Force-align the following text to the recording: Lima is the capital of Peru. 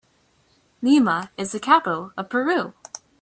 Lima 0.81 1.29
is 1.37 1.51
the 1.51 1.59
capital 1.59 2.11
of 2.17 2.27
Peru. 2.27 2.73